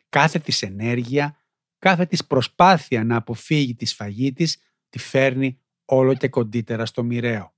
Κάθε 0.10 0.40
της 0.40 0.62
ενέργεια, 0.62 1.38
κάθε 1.78 2.06
της 2.06 2.26
προσπάθεια 2.26 3.04
να 3.04 3.16
αποφύγει 3.16 3.76
τη 3.76 3.86
σφαγή 3.86 4.34
της, 4.34 4.58
τη 4.90 5.00
φέρνει 5.00 5.60
όλο 5.86 6.14
και 6.14 6.30
κοντύτερα 6.30 6.86
στο 6.86 7.04
μοιραίο. 7.04 7.56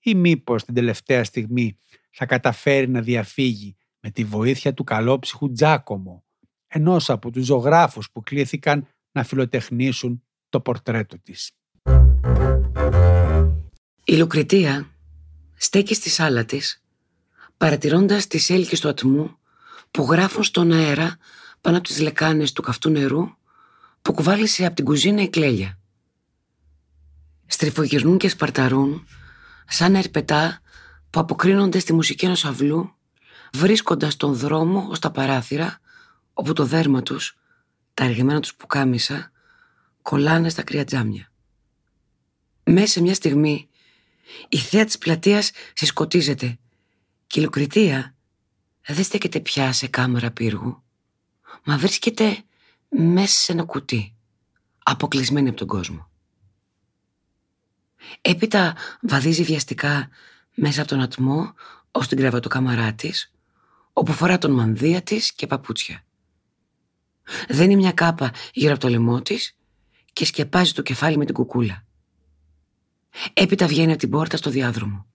Ή 0.00 0.14
μήπως 0.14 0.64
την 0.64 0.74
τελευταία 0.74 1.24
στιγμή 1.24 1.78
θα 2.10 2.26
καταφέρει 2.26 2.88
να 2.88 3.00
διαφύγει 3.00 3.76
με 4.00 4.10
τη 4.10 4.24
βοήθεια 4.24 4.74
του 4.74 4.84
καλόψυχου 4.84 5.52
Τζάκομο, 5.52 6.24
ενός 6.66 7.10
από 7.10 7.30
τους 7.30 7.44
ζωγράφους 7.44 8.10
που 8.10 8.22
κλήθηκαν 8.22 8.86
να 9.12 9.24
φιλοτεχνήσουν 9.24 10.22
το 10.48 10.60
πορτρέτο 10.60 11.18
της. 11.18 11.50
Η 14.04 14.16
Λουκριτία 14.16 14.90
στέκει 15.54 15.94
στη 15.94 16.10
σάλα 16.10 16.44
της, 16.44 16.82
παρατηρώντας 17.56 18.26
τις 18.26 18.50
έλκες 18.50 18.80
του 18.80 18.88
ατμού 18.88 19.38
που 19.90 20.02
γράφουν 20.02 20.42
στον 20.42 20.72
αέρα 20.72 21.16
πάνω 21.60 21.76
από 21.76 21.86
τις 21.86 22.00
λεκάνες 22.00 22.52
του 22.52 22.62
καυτού 22.62 22.90
νερού 22.90 23.28
που 24.02 24.12
κουβάλισε 24.12 24.66
από 24.66 24.74
την 24.74 24.84
κουζίνα 24.84 25.22
η 25.22 25.28
κλέλια. 25.28 25.78
Στριφογυρνούν 27.46 28.18
και 28.18 28.28
σπαρταρούν 28.28 29.06
σαν 29.70 29.94
ερπετά 29.94 30.60
που 31.10 31.20
αποκρίνονται 31.20 31.78
στη 31.78 31.92
μουσική 31.92 32.24
ενός 32.24 32.44
αυλού 32.44 32.94
βρίσκοντας 33.52 34.16
τον 34.16 34.34
δρόμο 34.34 34.86
ως 34.90 34.98
τα 34.98 35.10
παράθυρα 35.10 35.78
όπου 36.32 36.52
το 36.52 36.64
δέρμα 36.64 37.02
τους, 37.02 37.38
τα 37.94 38.04
αργημένα 38.04 38.40
τους 38.40 38.54
πουκάμισα, 38.54 39.32
κολλάνε 40.02 40.48
στα 40.48 40.62
κρύα 40.62 40.84
τζάμια. 40.84 41.32
Μέσα 42.64 42.86
σε 42.86 43.00
μια 43.00 43.14
στιγμή 43.14 43.68
η 44.48 44.56
θέα 44.56 44.84
της 44.84 44.98
πλατείας 44.98 45.50
συσκοτίζεται 45.72 46.58
και 47.26 47.40
η 47.40 47.42
Λουκριτία 47.42 48.14
δεν 48.86 49.04
στέκεται 49.04 49.40
πια 49.40 49.72
σε 49.72 49.86
κάμερα 49.86 50.30
πύργου, 50.30 50.82
μα 51.64 51.78
βρίσκεται 51.78 52.42
μέσα 52.88 53.40
σε 53.40 53.52
ένα 53.52 53.64
κουτί, 53.64 54.14
αποκλεισμένη 54.78 55.48
από 55.48 55.58
τον 55.58 55.66
κόσμο. 55.66 56.09
Έπειτα 58.20 58.76
βαδίζει 59.00 59.42
βιαστικά 59.42 60.08
μέσα 60.54 60.80
από 60.80 60.90
τον 60.90 61.00
ατμό 61.00 61.54
ως 61.90 62.08
την 62.08 62.18
κρεβατοκάμαρά 62.18 62.92
της, 62.92 63.32
όπου 63.92 64.12
φορά 64.12 64.38
τον 64.38 64.50
μανδύα 64.50 65.02
της 65.02 65.32
και 65.32 65.46
παπούτσια. 65.46 66.04
Δένει 67.48 67.76
μια 67.76 67.92
κάπα 67.92 68.32
γύρω 68.52 68.72
από 68.72 68.80
το 68.80 68.88
λαιμό 68.88 69.22
της 69.22 69.56
και 70.12 70.24
σκεπάζει 70.24 70.72
το 70.72 70.82
κεφάλι 70.82 71.16
με 71.16 71.24
την 71.24 71.34
κουκούλα. 71.34 71.84
Έπειτα 73.32 73.66
βγαίνει 73.66 73.90
από 73.90 74.00
την 74.00 74.10
πόρτα 74.10 74.36
στο 74.36 74.50
διάδρομο. 74.50 75.06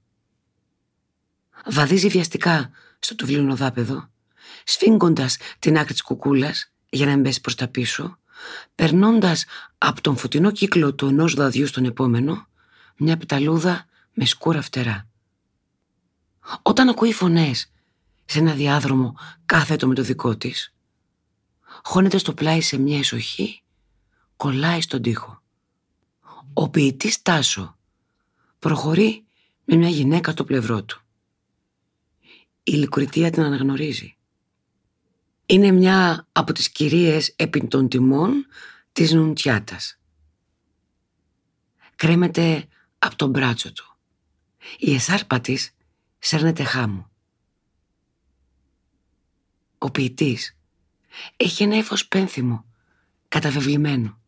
Βαδίζει 1.65 2.07
βιαστικά 2.07 2.69
στο 2.99 3.15
τουβλινοδάπεδο, 3.15 4.09
σφίγγοντας 4.63 5.37
την 5.59 5.77
άκρη 5.77 5.93
της 5.93 6.01
κουκούλας 6.01 6.73
για 6.89 7.05
να 7.05 7.11
εμπέσει 7.11 7.41
προς 7.41 7.55
τα 7.55 7.67
πίσω, 7.67 8.17
περνώντας 8.75 9.45
από 9.77 10.01
τον 10.01 10.17
φωτεινό 10.17 10.51
κύκλο 10.51 10.93
του 10.93 11.07
ενός 11.07 11.33
δαδιού 11.33 11.67
στον 11.67 11.85
επόμενο, 11.85 12.47
μια 12.97 13.17
πεταλούδα 13.17 13.85
με 14.13 14.25
σκούρα 14.25 14.61
φτερά. 14.61 15.07
Όταν 16.61 16.89
ακούει 16.89 17.13
φωνές 17.13 17.71
σε 18.25 18.39
ένα 18.39 18.53
διάδρομο 18.53 19.15
κάθετο 19.45 19.87
με 19.87 19.93
το 19.93 20.01
δικό 20.03 20.37
της, 20.37 20.73
χώνεται 21.83 22.17
στο 22.17 22.33
πλάι 22.33 22.61
σε 22.61 22.77
μια 22.77 22.97
εσοχή, 22.97 23.61
κολλάει 24.37 24.81
στον 24.81 25.01
τοίχο. 25.01 25.41
Ο 26.53 26.69
ποιητής 26.69 27.21
Τάσο 27.21 27.77
προχωρεί 28.59 29.25
με 29.65 29.75
μια 29.75 29.89
γυναίκα 29.89 30.31
στο 30.31 30.43
πλευρό 30.43 30.83
του. 30.83 31.01
Η 32.63 32.71
Λυκουρητία 32.71 33.29
την 33.29 33.43
αναγνωρίζει. 33.43 34.17
Είναι 35.45 35.71
μια 35.71 36.27
από 36.31 36.53
τις 36.53 36.69
κυρίες 36.69 37.33
επί 37.35 37.67
των 37.67 37.89
τιμών 37.89 38.45
της 38.91 39.11
Νουντσιάτας. 39.11 39.99
Κρέμεται 41.95 42.67
από 43.05 43.15
τον 43.15 43.29
μπράτσο 43.29 43.73
του. 43.73 43.95
Η 44.77 44.93
εσάρπα 44.93 45.39
της 45.41 45.75
σέρνεται 46.19 46.63
χάμου. 46.63 47.09
Ο 49.77 49.91
ποιητής 49.91 50.57
έχει 51.35 51.63
ένα 51.63 51.77
ύφος 51.77 52.07
πένθυμο, 52.07 52.65
καταβεβλημένο. 53.27 54.19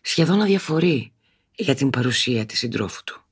Σχεδόν 0.00 0.40
αδιαφορεί 0.40 1.12
για 1.54 1.74
την 1.74 1.90
παρουσία 1.90 2.46
της 2.46 2.58
συντρόφου 2.58 3.04
του. 3.04 3.22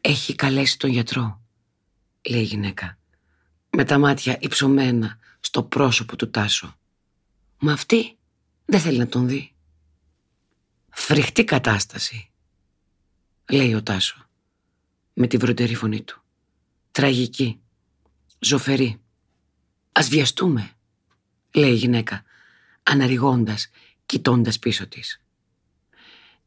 Έχει 0.00 0.34
καλέσει 0.34 0.78
τον 0.78 0.90
γιατρό, 0.90 1.40
λέει 2.28 2.40
η 2.40 2.44
γυναίκα, 2.44 2.98
με 3.70 3.84
τα 3.84 3.98
μάτια 3.98 4.38
υψωμένα 4.40 5.18
στο 5.40 5.62
πρόσωπο 5.62 6.16
του 6.16 6.30
Τάσο. 6.30 6.78
Μα 7.58 7.72
αυτή 7.72 8.18
δεν 8.64 8.80
θέλει 8.80 8.98
να 8.98 9.06
τον 9.06 9.28
δει. 9.28 9.55
Φρικτή 10.98 11.44
κατάσταση, 11.44 12.30
λέει 13.50 13.74
ο 13.74 13.82
Τάσο, 13.82 14.28
με 15.12 15.26
τη 15.26 15.36
βροντερή 15.36 15.74
φωνή 15.74 16.02
του. 16.02 16.22
Τραγική, 16.90 17.60
ζωφερή. 18.38 19.00
Ας 19.92 20.08
βιαστούμε, 20.08 20.70
λέει 21.54 21.70
η 21.70 21.74
γυναίκα, 21.74 22.24
αναριγώντας, 22.82 23.70
κοιτώντας 24.06 24.58
πίσω 24.58 24.86
της. 24.88 25.20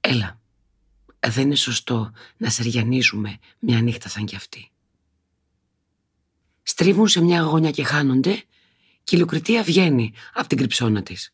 Έλα, 0.02 0.40
δεν 1.28 1.46
είναι 1.46 1.56
σωστό 1.56 2.12
να 2.38 2.50
σεριανίζουμε 2.50 3.40
μια 3.60 3.82
νύχτα 3.82 4.10
σαν 4.10 4.26
κι 4.26 4.36
αυτή. 4.36 4.72
Στρίβουν 6.64 7.08
σε 7.08 7.22
μια 7.22 7.42
γωνιά 7.42 7.72
και 7.72 7.84
χάνονται 7.84 8.44
και 9.04 9.16
η 9.16 9.20
Λουκριτία 9.20 9.64
βγαίνει 9.64 10.14
από 10.34 10.48
την 10.48 10.58
κρυψώνα 10.58 11.04
της. 11.04 11.34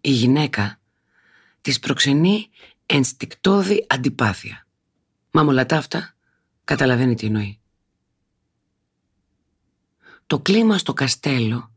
Η 0.00 0.10
γυναίκα 0.10 0.77
της 1.68 1.78
προξενεί 1.78 2.50
ενστικτόδη 2.86 3.86
αντιπάθεια. 3.88 4.66
Μα 5.30 5.42
με 5.42 5.50
όλα 5.50 5.66
τα 5.66 5.76
αυτά 5.76 6.14
καταλαβαίνει 6.64 7.14
τι 7.14 7.26
εννοεί. 7.26 7.60
Το 10.26 10.38
κλίμα 10.38 10.78
στο 10.78 10.92
καστέλο 10.92 11.72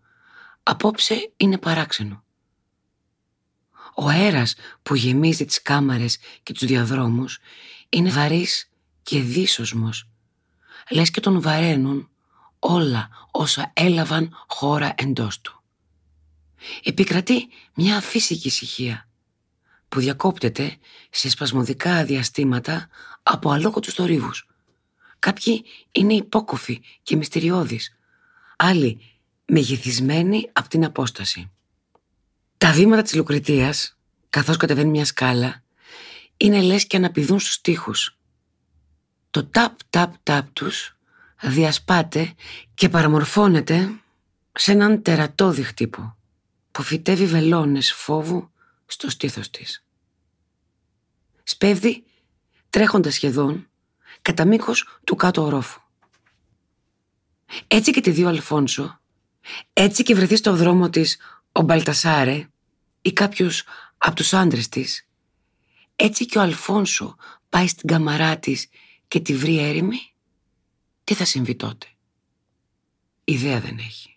απόψε 0.63 1.31
είναι 1.37 1.57
παράξενο. 1.57 2.23
Ο 3.95 4.07
αέρας 4.07 4.55
που 4.83 4.95
γεμίζει 4.95 5.45
τις 5.45 5.61
κάμαρες 5.61 6.17
και 6.43 6.53
τους 6.53 6.67
διαδρόμους 6.67 7.39
είναι 7.89 8.09
βαρύς 8.09 8.69
και 9.01 9.21
δύσοσμος. 9.21 10.09
Λες 10.89 11.11
και 11.11 11.19
τον 11.19 11.41
βαραίνουν 11.41 12.09
όλα 12.59 13.09
όσα 13.31 13.71
έλαβαν 13.75 14.37
χώρα 14.47 14.93
εντός 14.97 15.41
του. 15.41 15.61
Επικρατεί 16.83 17.47
μια 17.73 18.01
φυσική 18.01 18.47
ησυχία 18.47 19.05
που 19.91 19.99
διακόπτεται 19.99 20.77
σε 21.09 21.29
σπασμωδικά 21.29 22.05
διαστήματα 22.05 22.87
από 23.23 23.51
αλόκοτους 23.51 23.93
θορύβους. 23.93 24.47
Κάποιοι 25.19 25.65
είναι 25.91 26.13
υπόκοφοι 26.13 26.81
και 27.03 27.15
μυστηριώδεις, 27.15 27.97
άλλοι 28.55 29.01
μεγεθυσμένοι 29.45 30.49
από 30.53 30.69
την 30.69 30.85
απόσταση. 30.85 31.51
Τα 32.57 32.71
βήματα 32.71 33.01
της 33.01 33.15
Λουκριτίας, 33.15 33.97
καθώς 34.29 34.57
κατεβαίνει 34.57 34.89
μια 34.89 35.05
σκάλα, 35.05 35.63
είναι 36.37 36.61
λες 36.61 36.87
και 36.87 36.97
αναπηδούν 36.97 37.39
στους 37.39 37.61
τοίχους. 37.61 38.17
Το 39.29 39.45
τάπ-τάπ-τάπ 39.45 40.53
τους 40.53 40.97
διασπάται 41.41 42.33
και 42.73 42.89
παραμορφώνεται 42.89 43.89
σε 44.51 44.71
έναν 44.71 45.01
τερατώδη 45.01 45.63
χτύπο 45.63 46.17
που 46.71 46.83
φυτεύει 46.83 47.25
βελόνες 47.25 47.93
φόβου 47.93 48.50
στο 48.91 49.09
στήθος 49.09 49.49
της. 49.49 49.85
Σπέβδει 51.43 52.03
τρέχοντας 52.69 53.13
σχεδόν 53.13 53.69
κατά 54.21 54.45
μήκος 54.45 54.99
του 55.03 55.15
κάτω 55.15 55.43
ορόφου. 55.43 55.81
Έτσι 57.67 57.91
και 57.91 58.01
τη 58.01 58.11
δύο 58.11 58.27
Αλφόνσο, 58.27 58.99
έτσι 59.73 60.03
και 60.03 60.15
βρεθεί 60.15 60.35
στο 60.35 60.55
δρόμο 60.55 60.89
της 60.89 61.17
ο 61.51 61.61
Μπαλτασάρε 61.61 62.49
ή 63.01 63.13
κάποιος 63.13 63.63
από 63.97 64.15
τους 64.15 64.33
άντρες 64.33 64.69
της, 64.69 65.07
έτσι 65.95 66.25
και 66.25 66.37
ο 66.37 66.41
Αλφόνσο 66.41 67.15
πάει 67.49 67.67
στην 67.67 67.89
καμαρά 67.89 68.39
της 68.39 68.67
και 69.07 69.19
τη 69.19 69.35
βρει 69.35 69.57
έρημη, 69.57 69.99
τι 71.03 71.13
θα 71.13 71.25
συμβεί 71.25 71.55
τότε; 71.55 71.87
Ιδέα 73.23 73.59
δεν 73.59 73.77
έχει. 73.77 74.10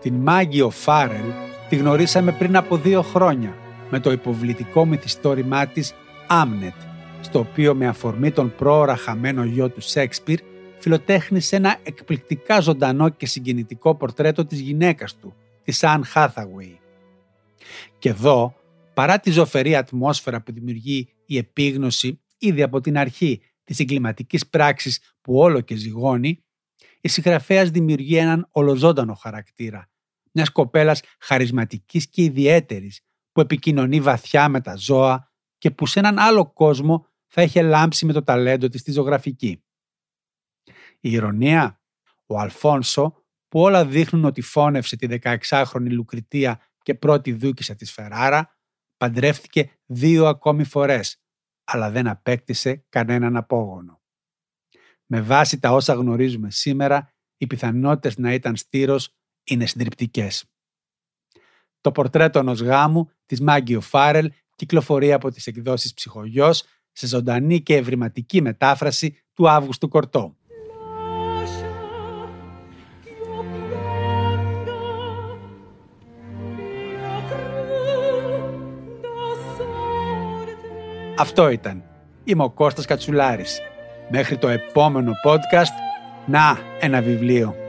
Την 0.00 0.14
Μάγκιο 0.14 0.70
Φάρελ 0.70 1.32
τη 1.68 1.76
γνωρίσαμε 1.76 2.32
πριν 2.32 2.56
από 2.56 2.76
δύο 2.76 3.02
χρόνια 3.02 3.56
με 3.90 4.00
το 4.00 4.10
υποβλητικό 4.12 4.86
μυθιστόρημά 4.86 5.66
της 5.66 5.94
Άμνετ, 6.26 6.74
στο 7.20 7.38
οποίο 7.38 7.74
με 7.74 7.86
αφορμή 7.86 8.30
τον 8.30 8.54
πρόωρα 8.56 8.96
χαμένο 8.96 9.44
γιο 9.44 9.68
του 9.68 9.80
Σέξπιρ 9.80 10.40
φιλοτέχνησε 10.78 11.56
ένα 11.56 11.76
εκπληκτικά 11.82 12.60
ζωντανό 12.60 13.08
και 13.08 13.26
συγκινητικό 13.26 13.94
πορτρέτο 13.94 14.44
της 14.44 14.60
γυναίκας 14.60 15.16
του, 15.16 15.34
της 15.64 15.84
Αν 15.84 16.04
Χάθαγουι. 16.04 16.80
Και 17.98 18.08
εδώ, 18.08 18.54
παρά 18.94 19.18
τη 19.18 19.30
ζωφερή 19.30 19.76
ατμόσφαιρα 19.76 20.42
που 20.42 20.52
δημιουργεί 20.52 21.08
η 21.26 21.36
επίγνωση 21.36 22.20
ήδη 22.38 22.62
από 22.62 22.80
την 22.80 22.98
αρχή 22.98 23.40
της 23.64 23.78
εγκληματικής 23.78 24.48
πράξης 24.48 25.00
που 25.20 25.38
όλο 25.38 25.60
και 25.60 25.74
ζυγώνει, 25.74 26.42
η 27.00 27.08
συγγραφέας 27.08 27.70
δημιουργεί 27.70 28.16
έναν 28.16 28.48
ολοζώντανο 28.50 29.14
χαρακτήρα, 29.14 29.88
μιας 30.32 30.50
κοπέλας 30.50 31.02
χαρισματικής 31.20 32.08
και 32.08 32.22
ιδιαίτερης 32.22 33.00
που 33.32 33.40
επικοινωνεί 33.40 34.00
βαθιά 34.00 34.48
με 34.48 34.60
τα 34.60 34.76
ζώα 34.76 35.32
και 35.58 35.70
που 35.70 35.86
σε 35.86 35.98
έναν 35.98 36.18
άλλο 36.18 36.52
κόσμο 36.52 37.06
θα 37.26 37.42
είχε 37.42 37.62
λάμψει 37.62 38.06
με 38.06 38.12
το 38.12 38.22
ταλέντο 38.22 38.68
της 38.68 38.80
στη 38.80 38.92
ζωγραφική. 38.92 39.64
Η 41.00 41.12
ηρωνία, 41.12 41.80
ο 42.26 42.38
Αλφόνσο, 42.38 43.22
που 43.48 43.60
όλα 43.60 43.86
δείχνουν 43.86 44.24
ότι 44.24 44.40
φώνευσε 44.40 44.96
τη 44.96 45.18
16χρονη 45.22 45.90
Λουκριτία 45.90 46.60
και 46.82 46.94
πρώτη 46.94 47.32
δούκισα 47.32 47.74
της 47.74 47.92
Φεράρα, 47.92 48.56
παντρεύτηκε 48.96 49.78
δύο 49.86 50.26
ακόμη 50.26 50.64
φορές, 50.64 51.22
αλλά 51.64 51.90
δεν 51.90 52.06
απέκτησε 52.06 52.84
κανέναν 52.88 53.36
απόγονο. 53.36 53.97
Με 55.10 55.20
βάση 55.20 55.58
τα 55.58 55.72
όσα 55.72 55.94
γνωρίζουμε 55.94 56.50
σήμερα, 56.50 57.12
οι 57.36 57.46
πιθανότητες 57.46 58.18
να 58.18 58.32
ήταν 58.32 58.56
στήρος 58.56 59.14
είναι 59.44 59.66
συντριπτικές. 59.66 60.44
Το 61.80 61.92
πορτρέτο 61.92 62.38
ενός 62.38 62.60
γάμου 62.60 63.10
της 63.26 63.40
Μάγκιο 63.40 63.80
Φάρελ 63.80 64.32
κυκλοφορεί 64.54 65.12
από 65.12 65.30
τις 65.30 65.46
εκδόσεις 65.46 65.94
Ψυχογιός 65.94 66.64
σε 66.92 67.06
ζωντανή 67.06 67.62
και 67.62 67.76
ευρηματική 67.76 68.42
μετάφραση 68.42 69.18
του 69.32 69.48
Αύγουστου 69.48 69.88
Κορτό. 69.88 70.36
Αυτό 81.18 81.48
ήταν. 81.48 81.84
Είμαι 82.24 82.42
ο 82.42 82.50
Κώστας 82.50 82.84
Κατσουλάρης. 82.86 83.60
Μέχρι 84.10 84.36
το 84.36 84.48
επόμενο 84.48 85.12
podcast, 85.24 85.74
να 86.26 86.58
ένα 86.80 87.00
βιβλίο. 87.00 87.67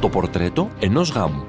Το 0.00 0.08
πορτρέτο 0.08 0.68
ενός 0.80 1.10
γάμου. 1.10 1.44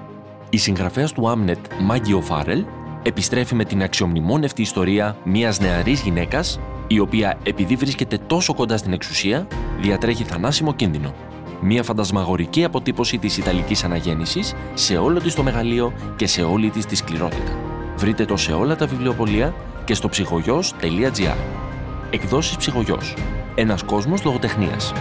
Η 0.50 0.58
συγγραφέας 0.58 1.12
του 1.12 1.30
Άμνετ, 1.30 1.58
Μάγκη 1.82 2.22
Φάρελ, 2.22 2.66
επιστρέφει 3.04 3.56
με 3.56 3.66
την 3.66 3.84
αξιομνημόνευτη 3.84 4.62
ιστορία 4.62 5.18
μιας 5.24 5.60
νεαρής 5.60 6.02
γυναίκας, 6.02 6.60
η 6.88 7.00
οποία 7.00 7.38
επειδή 7.44 7.76
βρίσκεται 7.76 8.18
τόσο 8.28 8.54
κοντά 8.54 8.78
στην 8.78 8.94
εξουσία, 8.94 9.48
διατρέχει 9.82 10.24
θανάσιμο 10.24 10.74
κίνδυνο. 10.74 11.14
Μια 11.62 11.84
φαντασμαγορική 11.84 12.64
αποτύπωση 12.64 13.18
της 13.18 13.38
Ιταλικής 13.38 13.84
αναγέννησης 13.84 14.56
σε 14.74 14.98
όλο 14.98 15.20
της 15.20 15.36
το 15.36 15.44
μεγαλείο 15.44 15.94
και 16.16 16.28
σε 16.28 16.42
όλη 16.42 16.70
της 16.70 16.86
τη 16.86 16.96
σκληρότητα. 16.96 17.58
Βρείτε 17.96 18.26
το 18.26 18.38
σε 18.38 18.54
όλα 18.54 18.76
τα 18.76 18.88
βιβλιοπολία 18.88 19.54
και 19.86 19.94
στο 19.94 20.10
ψυχογιός.gr. 20.10 21.38
Εκδόσεις 22.10 22.58
Ψυχογιός. 22.58 23.14
Ένας 23.56 23.84
κόσμος 23.84 24.24
λογοτεχνίας. 24.24 24.94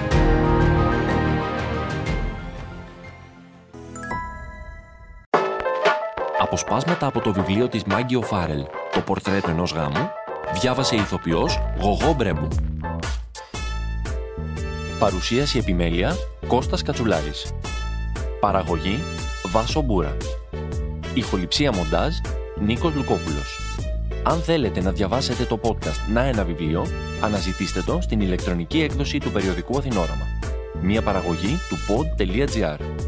Αποσπάσματα 6.48 7.06
από 7.06 7.20
το 7.20 7.32
βιβλίο 7.32 7.68
της 7.68 7.84
Μάγκη 7.84 8.20
Φάρελ 8.22 8.64
«Το 8.92 9.00
πορτρέτο 9.00 9.50
ενός 9.50 9.72
γάμου» 9.72 10.10
διάβασε 10.60 10.94
η 10.94 10.98
ηθοποιός 10.98 11.60
Γογό 11.80 12.12
Μπρέμπου. 12.12 12.48
Παρουσίαση 14.98 15.58
επιμέλεια 15.58 16.16
Κώστας 16.46 16.82
Κατσουλάρης. 16.82 17.52
Παραγωγή 18.40 18.98
Βάσο 19.46 19.80
Μπούρα. 19.80 20.16
Ηχοληψία 21.14 21.72
μοντάζ 21.72 22.14
Νίκος 22.60 22.94
Λουκόπουλος. 22.94 23.58
Αν 24.22 24.40
θέλετε 24.40 24.80
να 24.80 24.92
διαβάσετε 24.92 25.44
το 25.44 25.60
podcast 25.62 26.12
«Να 26.12 26.22
ένα 26.22 26.44
βιβλίο», 26.44 26.86
αναζητήστε 27.20 27.82
το 27.82 27.98
στην 28.00 28.20
ηλεκτρονική 28.20 28.80
έκδοση 28.80 29.18
του 29.18 29.30
περιοδικού 29.30 29.78
Αθηνόραμα. 29.78 30.26
Μία 30.80 31.02
παραγωγή 31.02 31.58
του 31.68 31.76
pod.gr. 31.88 33.07